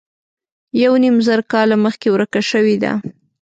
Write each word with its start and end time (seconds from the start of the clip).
یو 0.83 0.93
نیم 1.03 1.15
زر 1.27 1.39
کاله 1.51 1.75
مخکې 1.85 2.07
ورکه 2.11 2.41
شوې 2.51 2.75
ده. 2.83 2.91